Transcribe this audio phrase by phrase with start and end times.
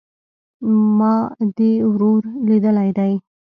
[0.97, 1.13] ما
[1.57, 3.11] دي ورور ليدلى دئ